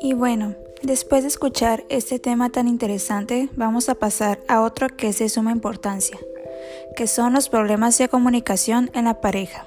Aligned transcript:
Y 0.00 0.12
bueno, 0.12 0.54
después 0.82 1.22
de 1.22 1.28
escuchar 1.28 1.84
este 1.88 2.18
tema 2.18 2.50
tan 2.50 2.68
interesante, 2.68 3.48
vamos 3.56 3.88
a 3.88 3.94
pasar 3.94 4.40
a 4.48 4.62
otro 4.62 4.88
que 4.88 5.08
es 5.08 5.18
de 5.18 5.28
suma 5.28 5.52
importancia, 5.52 6.18
que 6.96 7.06
son 7.06 7.32
los 7.32 7.48
problemas 7.48 7.96
de 7.98 8.08
comunicación 8.08 8.90
en 8.94 9.06
la 9.06 9.20
pareja. 9.20 9.66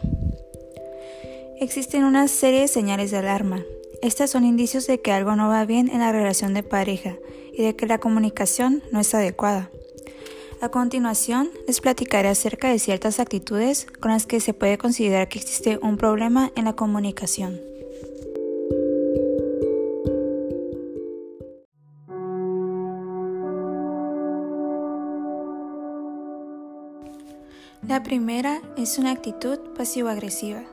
Existen 1.60 2.04
una 2.04 2.28
serie 2.28 2.62
de 2.62 2.68
señales 2.68 3.12
de 3.12 3.18
alarma. 3.18 3.64
Estas 4.02 4.30
son 4.30 4.46
indicios 4.46 4.88
de 4.88 5.02
que 5.02 5.12
algo 5.12 5.36
no 5.36 5.50
va 5.50 5.66
bien 5.66 5.90
en 5.90 6.00
la 6.00 6.12
relación 6.12 6.54
de 6.54 6.64
pareja 6.64 7.18
y 7.52 7.64
de 7.64 7.76
que 7.76 7.88
la 7.88 7.98
comunicación 7.98 8.82
no 8.92 9.00
es 9.00 9.14
adecuada. 9.14 9.70
A 10.62 10.70
continuación, 10.70 11.50
les 11.68 11.82
platicaré 11.82 12.30
acerca 12.30 12.70
de 12.70 12.80
ciertas 12.80 13.20
actitudes 13.20 13.88
con 14.00 14.12
las 14.12 14.26
que 14.26 14.40
se 14.40 14.54
puede 14.54 14.78
considerar 14.78 15.28
que 15.28 15.40
existe 15.40 15.80
un 15.82 15.98
problema 15.98 16.52
en 16.56 16.66
la 16.66 16.74
comunicación. 16.74 17.60
La 27.88 28.04
primera 28.04 28.62
es 28.76 28.98
una 28.98 29.12
actitud 29.12 29.58
pasivo-agresiva. 29.78 30.64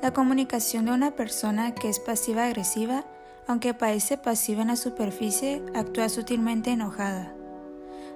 La 0.00 0.14
comunicación 0.14 0.86
de 0.86 0.92
una 0.92 1.10
persona 1.10 1.74
que 1.74 1.90
es 1.90 2.00
pasiva-agresiva, 2.00 3.04
aunque 3.46 3.74
parece 3.74 4.16
pasiva 4.16 4.62
en 4.62 4.68
la 4.68 4.76
superficie, 4.76 5.62
actúa 5.74 6.08
sutilmente 6.08 6.70
enojada. 6.70 7.34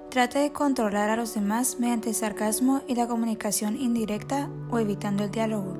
Trata 0.09 0.39
de 0.39 0.51
controlar 0.51 1.11
a 1.11 1.15
los 1.15 1.35
demás 1.35 1.79
mediante 1.79 2.15
sarcasmo 2.15 2.81
y 2.87 2.95
la 2.95 3.07
comunicación 3.07 3.79
indirecta 3.79 4.49
o 4.71 4.79
evitando 4.79 5.25
el 5.25 5.31
diálogo. 5.31 5.77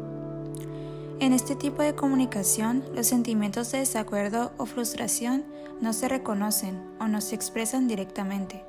En 1.20 1.34
este 1.34 1.56
tipo 1.56 1.82
de 1.82 1.96
comunicación, 1.96 2.84
los 2.94 3.08
sentimientos 3.08 3.72
de 3.72 3.80
desacuerdo 3.80 4.52
o 4.58 4.68
frustración 4.68 5.46
no 5.82 5.94
se 5.94 6.08
reconocen 6.10 6.80
o 7.00 7.08
no 7.08 7.22
se 7.22 7.34
expresan 7.34 7.88
directamente, 7.88 8.64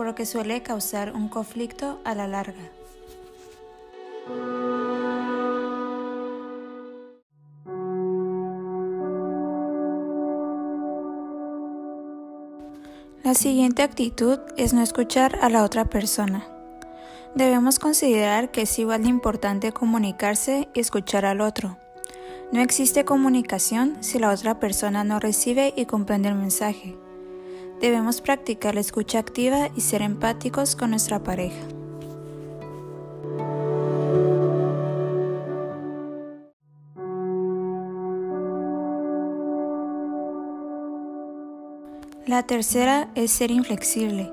por 0.00 0.06
lo 0.06 0.14
que 0.14 0.24
suele 0.24 0.62
causar 0.62 1.12
un 1.12 1.28
conflicto 1.28 2.00
a 2.04 2.14
la 2.14 2.26
larga. 2.26 2.70
La 13.22 13.34
siguiente 13.34 13.82
actitud 13.82 14.38
es 14.56 14.72
no 14.72 14.80
escuchar 14.80 15.38
a 15.42 15.50
la 15.50 15.64
otra 15.64 15.84
persona. 15.84 16.46
Debemos 17.34 17.78
considerar 17.78 18.50
que 18.50 18.62
es 18.62 18.78
igual 18.78 19.02
de 19.02 19.10
importante 19.10 19.72
comunicarse 19.72 20.70
y 20.72 20.80
escuchar 20.80 21.26
al 21.26 21.42
otro. 21.42 21.76
No 22.52 22.62
existe 22.62 23.04
comunicación 23.04 23.98
si 24.00 24.18
la 24.18 24.30
otra 24.30 24.58
persona 24.60 25.04
no 25.04 25.20
recibe 25.20 25.74
y 25.76 25.84
comprende 25.84 26.30
el 26.30 26.36
mensaje. 26.36 26.96
Debemos 27.80 28.20
practicar 28.20 28.74
la 28.74 28.82
escucha 28.82 29.18
activa 29.18 29.70
y 29.74 29.80
ser 29.80 30.02
empáticos 30.02 30.76
con 30.76 30.90
nuestra 30.90 31.22
pareja. 31.22 31.66
La 42.26 42.42
tercera 42.42 43.08
es 43.14 43.30
ser 43.30 43.50
inflexible. 43.50 44.30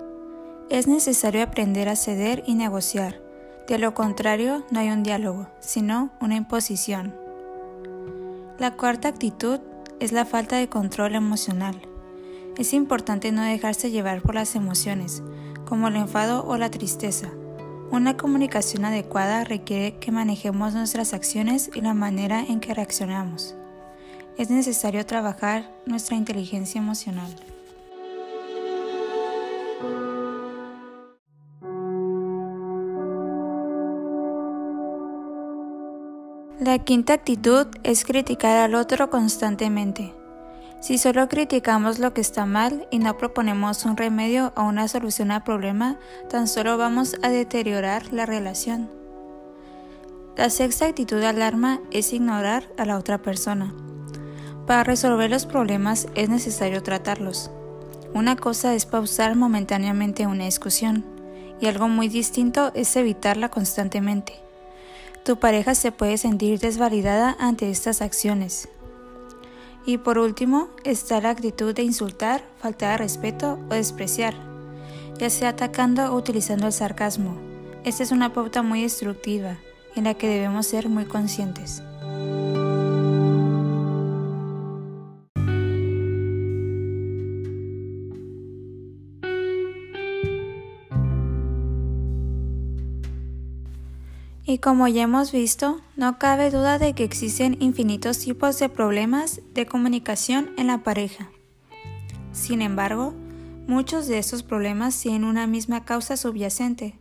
Es 0.69 0.87
necesario 0.87 1.41
aprender 1.41 1.87
a 1.87 1.95
ceder 1.95 2.43
y 2.45 2.53
negociar. 2.53 3.21
De 3.67 3.79
lo 3.79 3.93
contrario, 3.93 4.65
no 4.71 4.81
hay 4.81 4.89
un 4.89 5.03
diálogo, 5.03 5.47
sino 5.61 6.11
una 6.19 6.35
imposición. 6.35 7.15
La 8.59 8.75
cuarta 8.75 9.07
actitud 9.07 9.61
es 10.01 10.11
la 10.11 10.25
falta 10.25 10.57
de 10.57 10.67
control 10.67 11.15
emocional. 11.15 11.86
Es 12.57 12.73
importante 12.73 13.31
no 13.31 13.43
dejarse 13.43 13.91
llevar 13.91 14.23
por 14.23 14.33
las 14.33 14.55
emociones, 14.55 15.21
como 15.65 15.89
el 15.89 15.95
enfado 15.95 16.43
o 16.47 16.57
la 16.57 16.71
tristeza. 16.71 17.29
Una 17.91 18.17
comunicación 18.17 18.83
adecuada 18.83 19.43
requiere 19.43 19.99
que 19.99 20.11
manejemos 20.11 20.73
nuestras 20.73 21.13
acciones 21.13 21.69
y 21.75 21.81
la 21.81 21.93
manera 21.93 22.39
en 22.39 22.59
que 22.59 22.73
reaccionamos. 22.73 23.55
Es 24.39 24.49
necesario 24.49 25.05
trabajar 25.05 25.69
nuestra 25.85 26.15
inteligencia 26.15 26.81
emocional. 26.81 27.33
La 36.59 36.79
quinta 36.79 37.13
actitud 37.13 37.67
es 37.83 38.03
criticar 38.03 38.57
al 38.57 38.73
otro 38.73 39.11
constantemente. 39.11 40.11
Si 40.79 40.99
solo 40.99 41.27
criticamos 41.27 41.97
lo 41.97 42.13
que 42.13 42.21
está 42.21 42.45
mal 42.45 42.87
y 42.91 42.99
no 42.99 43.17
proponemos 43.17 43.83
un 43.85 43.97
remedio 43.97 44.53
o 44.55 44.63
una 44.63 44.87
solución 44.87 45.31
al 45.31 45.43
problema, 45.43 45.97
tan 46.29 46.47
solo 46.47 46.77
vamos 46.77 47.15
a 47.23 47.29
deteriorar 47.29 48.13
la 48.13 48.27
relación. 48.27 48.89
La 50.35 50.51
sexta 50.51 50.85
actitud 50.85 51.19
de 51.19 51.25
alarma 51.25 51.81
es 51.89 52.13
ignorar 52.13 52.69
a 52.77 52.85
la 52.85 52.97
otra 52.97 53.17
persona. 53.17 53.73
Para 54.67 54.83
resolver 54.83 55.31
los 55.31 55.47
problemas 55.47 56.07
es 56.13 56.29
necesario 56.29 56.83
tratarlos. 56.83 57.49
Una 58.13 58.35
cosa 58.35 58.75
es 58.75 58.85
pausar 58.85 59.35
momentáneamente 59.35 60.27
una 60.27 60.45
discusión 60.45 61.03
y 61.59 61.65
algo 61.65 61.87
muy 61.87 62.07
distinto 62.07 62.71
es 62.75 62.95
evitarla 62.95 63.49
constantemente. 63.49 64.33
Tu 65.25 65.39
pareja 65.39 65.73
se 65.73 65.91
puede 65.91 66.17
sentir 66.17 66.59
desvalidada 66.59 67.35
ante 67.39 67.71
estas 67.71 68.01
acciones. 68.01 68.69
Y 69.87 69.99
por 69.99 70.17
último, 70.19 70.67
está 70.83 71.21
la 71.21 71.29
actitud 71.29 71.73
de 71.73 71.81
insultar, 71.81 72.43
faltar 72.59 72.91
de 72.91 72.97
respeto 72.97 73.57
o 73.69 73.73
despreciar, 73.73 74.33
ya 75.17 75.29
sea 75.29 75.49
atacando 75.49 76.13
o 76.13 76.17
utilizando 76.17 76.65
el 76.67 76.73
sarcasmo. 76.73 77.37
Esta 77.85 78.03
es 78.03 78.11
una 78.11 78.33
pauta 78.33 78.63
muy 78.63 78.81
destructiva 78.81 79.55
en 79.95 80.03
la 80.03 80.15
que 80.15 80.27
debemos 80.27 80.67
ser 80.67 80.89
muy 80.89 81.05
conscientes. 81.05 81.81
Y 94.49 94.59
como 94.59 94.87
ya 94.87 95.03
hemos 95.03 95.33
visto, 95.33 95.81
no 95.97 96.19
cabe 96.19 96.51
duda 96.51 96.79
de 96.79 96.93
que 96.93 97.03
existen 97.03 97.57
infinitos 97.59 98.19
tipos 98.19 98.57
de 98.59 98.69
problemas 98.69 99.41
de 99.53 99.65
comunicación 99.65 100.51
en 100.57 100.67
la 100.67 100.83
pareja. 100.83 101.29
Sin 102.31 102.61
embargo, 102.61 103.13
muchos 103.67 104.07
de 104.07 104.19
estos 104.19 104.43
problemas 104.43 104.97
tienen 105.01 105.25
una 105.25 105.47
misma 105.47 105.83
causa 105.83 106.15
subyacente. 106.15 106.97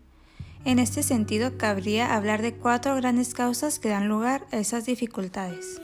En 0.65 0.81
este 0.81 1.05
sentido, 1.05 1.57
cabría 1.57 2.17
hablar 2.17 2.43
de 2.43 2.53
cuatro 2.53 2.97
grandes 2.97 3.33
causas 3.33 3.79
que 3.79 3.91
dan 3.91 4.09
lugar 4.09 4.45
a 4.51 4.57
esas 4.57 4.85
dificultades. 4.85 5.81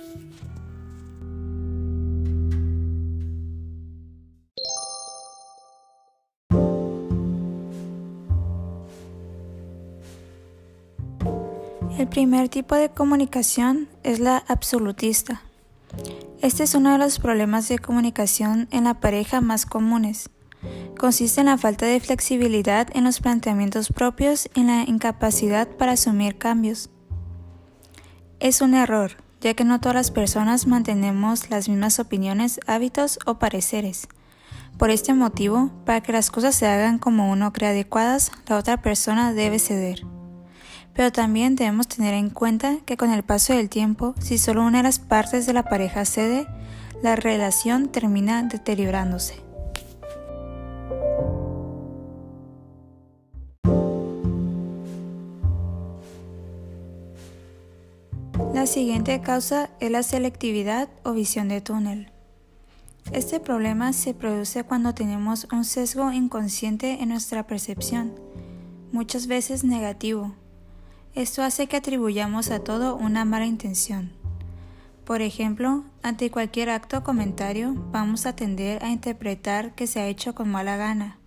El 11.99 12.09
primer 12.09 12.49
tipo 12.49 12.75
de 12.75 12.89
comunicación 12.89 13.89
es 14.03 14.19
la 14.19 14.43
absolutista. 14.49 15.43
Este 16.41 16.63
es 16.63 16.75
uno 16.75 16.93
de 16.93 16.99
los 16.99 17.19
problemas 17.19 17.69
de 17.69 17.79
comunicación 17.79 18.67
en 18.71 18.85
la 18.85 18.95
pareja 18.95 19.43
más 19.43 19.67
comunes. 19.67 20.31
Consiste 20.99 21.41
en 21.41 21.47
la 21.47 21.59
falta 21.59 21.85
de 21.85 22.01
flexibilidad 22.01 22.89
en 22.95 23.05
los 23.05 23.21
planteamientos 23.21 23.93
propios 23.93 24.49
y 24.55 24.61
en 24.61 24.69
la 24.69 24.85
incapacidad 24.85 25.69
para 25.69 25.93
asumir 25.93 26.39
cambios. 26.39 26.89
Es 28.41 28.63
un 28.63 28.75
error, 28.75 29.13
ya 29.43 29.53
que 29.53 29.65
no 29.65 29.79
todas 29.79 29.95
las 29.95 30.11
personas 30.11 30.67
mantenemos 30.67 31.51
las 31.51 31.69
mismas 31.69 31.99
opiniones, 31.99 32.59
hábitos 32.67 33.19
o 33.27 33.39
pareceres. 33.39 34.09
Por 34.79 34.91
este 34.91 35.13
motivo, 35.13 35.71
para 35.85 36.01
que 36.01 36.13
las 36.13 36.31
cosas 36.31 36.55
se 36.55 36.67
hagan 36.67 36.99
como 36.99 37.31
uno 37.31 37.53
cree 37.53 37.71
adecuadas, 37.71 38.33
la 38.49 38.57
otra 38.57 38.81
persona 38.81 39.35
debe 39.35 39.59
ceder. 39.59 40.07
Pero 40.95 41.11
también 41.11 41.57
debemos 41.57 41.89
tener 41.89 42.15
en 42.15 42.31
cuenta 42.31 42.79
que 42.85 42.97
con 42.97 43.11
el 43.11 43.23
paso 43.23 43.55
del 43.55 43.69
tiempo, 43.69 44.15
si 44.21 44.39
solo 44.39 44.63
una 44.63 44.79
de 44.79 44.85
las 44.85 44.99
partes 44.99 45.47
de 45.47 45.53
la 45.53 45.63
pareja 45.63 46.05
cede, 46.05 46.47
la 47.03 47.17
relación 47.17 47.89
termina 47.89 48.43
deteriorándose. 48.43 49.37
La 58.55 58.67
siguiente 58.67 59.21
causa 59.23 59.71
es 59.81 59.91
la 59.91 60.03
selectividad 60.03 60.89
o 61.05 61.13
visión 61.13 61.49
de 61.49 61.61
túnel. 61.61 62.13
Este 63.11 63.41
problema 63.41 63.93
se 63.93 64.15
produce 64.15 64.63
cuando 64.63 64.95
tenemos 64.95 65.49
un 65.53 65.65
sesgo 65.65 66.13
inconsciente 66.13 67.03
en 67.03 67.09
nuestra 67.09 67.47
percepción, 67.47 68.13
muchas 68.93 69.27
veces 69.27 69.65
negativo, 69.65 70.37
esto 71.15 71.43
hace 71.43 71.67
que 71.67 71.77
atribuyamos 71.77 72.51
a 72.51 72.61
todo 72.61 72.97
una 72.97 73.25
mala 73.25 73.47
intención. 73.47 74.13
Por 75.05 75.21
ejemplo, 75.21 75.85
ante 76.03 76.31
cualquier 76.31 76.71
acto 76.71 76.99
o 76.99 77.05
comentario 77.05 77.75
vamos 77.91 78.25
a 78.25 78.35
tender 78.35 78.83
a 78.83 78.89
interpretar 78.89 79.75
que 79.75 79.87
se 79.87 80.01
ha 80.01 80.07
hecho 80.07 80.35
con 80.35 80.49
mala 80.49 80.77
gana. 80.77 81.19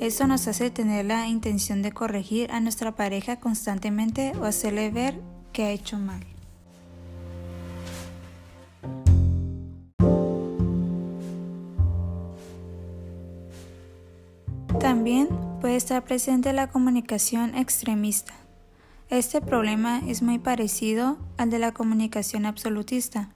Esto 0.00 0.26
nos 0.26 0.48
hace 0.48 0.70
tener 0.70 1.04
la 1.04 1.26
intención 1.26 1.82
de 1.82 1.92
corregir 1.92 2.50
a 2.50 2.60
nuestra 2.60 2.94
pareja 2.94 3.40
constantemente 3.40 4.32
o 4.40 4.44
hacerle 4.44 4.90
ver 4.90 5.20
que 5.52 5.64
ha 5.64 5.70
hecho 5.70 5.98
mal. 5.98 6.24
También 14.80 15.28
puede 15.60 15.76
estar 15.76 16.04
presente 16.04 16.52
la 16.52 16.68
comunicación 16.68 17.54
extremista. 17.56 18.47
Este 19.10 19.40
problema 19.40 20.02
es 20.06 20.20
muy 20.20 20.38
parecido 20.38 21.16
al 21.38 21.48
de 21.48 21.58
la 21.58 21.72
comunicación 21.72 22.44
absolutista, 22.44 23.30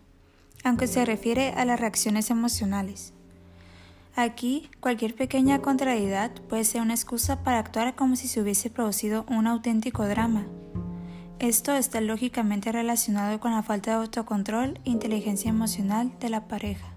aunque 0.64 0.86
se 0.86 1.06
refiere 1.06 1.54
a 1.56 1.64
las 1.64 1.80
reacciones 1.80 2.28
emocionales. 2.28 3.14
Aquí, 4.14 4.68
cualquier 4.80 5.14
pequeña 5.14 5.62
contrariedad 5.62 6.30
puede 6.50 6.64
ser 6.64 6.82
una 6.82 6.92
excusa 6.92 7.42
para 7.42 7.58
actuar 7.58 7.94
como 7.94 8.16
si 8.16 8.28
se 8.28 8.42
hubiese 8.42 8.68
producido 8.68 9.24
un 9.30 9.46
auténtico 9.46 10.06
drama. 10.06 10.44
Esto 11.38 11.72
está 11.72 12.02
lógicamente 12.02 12.70
relacionado 12.70 13.40
con 13.40 13.52
la 13.52 13.62
falta 13.62 13.92
de 13.92 13.96
autocontrol 13.96 14.78
e 14.84 14.90
inteligencia 14.90 15.48
emocional 15.48 16.12
de 16.20 16.28
la 16.28 16.48
pareja. 16.48 16.91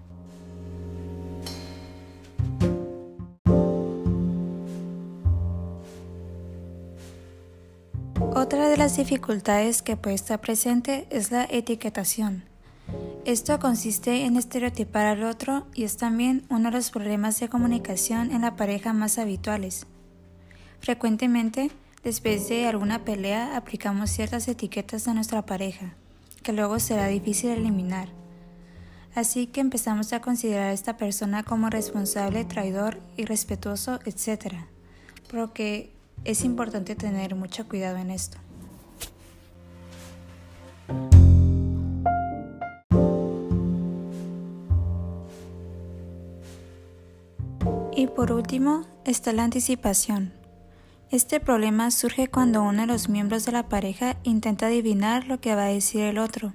Otra 8.46 8.68
de 8.68 8.76
las 8.76 8.96
dificultades 8.96 9.82
que 9.82 9.96
puede 9.96 10.14
estar 10.14 10.40
presente 10.40 11.08
es 11.10 11.32
la 11.32 11.48
etiquetación. 11.50 12.44
Esto 13.24 13.58
consiste 13.58 14.24
en 14.24 14.36
estereotipar 14.36 15.04
al 15.04 15.24
otro 15.24 15.66
y 15.74 15.82
es 15.82 15.96
también 15.96 16.46
uno 16.48 16.70
de 16.70 16.76
los 16.76 16.92
problemas 16.92 17.40
de 17.40 17.48
comunicación 17.48 18.30
en 18.30 18.42
la 18.42 18.54
pareja 18.54 18.92
más 18.92 19.18
habituales. 19.18 19.88
Frecuentemente, 20.78 21.72
después 22.04 22.48
de 22.48 22.68
alguna 22.68 23.04
pelea, 23.04 23.56
aplicamos 23.56 24.10
ciertas 24.10 24.46
etiquetas 24.46 25.08
a 25.08 25.14
nuestra 25.14 25.44
pareja, 25.44 25.96
que 26.44 26.52
luego 26.52 26.78
será 26.78 27.08
difícil 27.08 27.50
eliminar. 27.50 28.10
Así 29.16 29.48
que 29.48 29.60
empezamos 29.60 30.12
a 30.12 30.20
considerar 30.20 30.70
a 30.70 30.72
esta 30.72 30.96
persona 30.96 31.42
como 31.42 31.68
responsable, 31.68 32.44
traidor, 32.44 33.00
irrespetuoso, 33.16 33.98
etc. 34.04 34.54
Porque 35.28 35.95
es 36.24 36.44
importante 36.44 36.94
tener 36.94 37.34
mucho 37.34 37.68
cuidado 37.68 37.98
en 37.98 38.10
esto. 38.10 38.38
Y 47.94 48.08
por 48.08 48.32
último 48.32 48.86
está 49.04 49.32
la 49.32 49.44
anticipación. 49.44 50.32
Este 51.10 51.40
problema 51.40 51.90
surge 51.90 52.28
cuando 52.28 52.62
uno 52.62 52.82
de 52.82 52.86
los 52.86 53.08
miembros 53.08 53.46
de 53.46 53.52
la 53.52 53.68
pareja 53.68 54.16
intenta 54.22 54.66
adivinar 54.66 55.26
lo 55.26 55.40
que 55.40 55.54
va 55.54 55.64
a 55.64 55.68
decir 55.68 56.02
el 56.02 56.18
otro. 56.18 56.52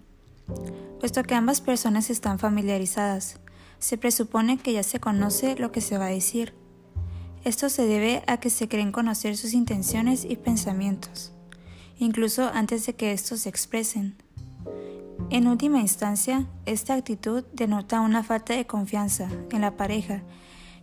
Puesto 1.00 1.24
que 1.24 1.34
ambas 1.34 1.62
personas 1.62 2.10
están 2.10 2.38
familiarizadas, 2.38 3.40
se 3.80 3.98
presupone 3.98 4.60
que 4.60 4.74
ya 4.74 4.84
se 4.84 5.00
conoce 5.00 5.56
lo 5.56 5.72
que 5.72 5.82
se 5.82 5.98
va 5.98 6.06
a 6.06 6.10
decir. 6.10 6.54
Esto 7.44 7.70
se 7.70 7.88
debe 7.88 8.24
a 8.28 8.38
que 8.38 8.52
se 8.52 8.68
creen 8.68 8.92
conocer 8.92 9.36
sus 9.36 9.54
intenciones 9.54 10.26
y 10.26 10.36
pensamientos, 10.36 11.32
incluso 11.98 12.52
antes 12.54 12.86
de 12.86 12.94
que 12.94 13.14
estos 13.14 13.42
se 13.42 13.50
expresen. 13.50 14.16
En 15.32 15.48
última 15.48 15.80
instancia, 15.80 16.46
esta 16.66 16.94
actitud 16.94 17.44
denota 17.54 18.02
una 18.02 18.24
falta 18.24 18.54
de 18.54 18.68
confianza 18.68 19.28
en 19.52 19.62
la 19.62 19.76
pareja, 19.76 20.22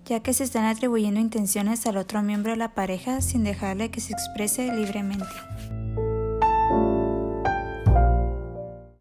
ya 0.05 0.21
que 0.21 0.33
se 0.33 0.43
están 0.43 0.65
atribuyendo 0.65 1.21
intenciones 1.21 1.87
al 1.87 1.97
otro 1.97 2.23
miembro 2.23 2.53
de 2.53 2.57
la 2.57 2.75
pareja 2.75 3.21
sin 3.21 3.45
dejarle 3.45 3.91
que 3.91 4.01
se 4.01 4.13
exprese 4.13 4.73
libremente. 4.75 5.27